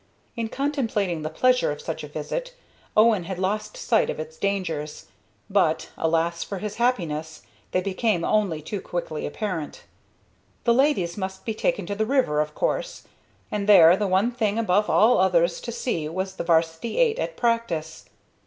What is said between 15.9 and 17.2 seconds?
was the 'varsity eight